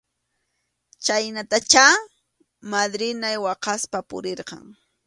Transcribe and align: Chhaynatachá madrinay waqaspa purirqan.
Chhaynatachá 1.05 1.85
madrinay 2.71 3.37
waqaspa 3.45 3.99
purirqan. 4.09 4.63